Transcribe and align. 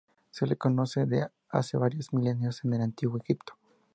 Se 0.31 0.47
lo 0.47 0.57
conoce 0.57 1.05
de 1.05 1.27
hace 1.49 1.77
varios 1.77 2.11
milenios 2.11 2.65
en 2.65 2.73
el 2.73 2.81
Antiguo 2.81 3.19
Egipto. 3.19 3.53